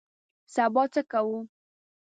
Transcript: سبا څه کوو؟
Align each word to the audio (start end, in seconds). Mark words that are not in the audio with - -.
سبا 0.53 0.83
څه 0.93 1.01
کوو؟ 1.11 1.37